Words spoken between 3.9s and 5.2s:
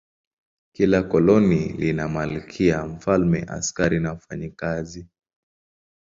na wafanyakazi.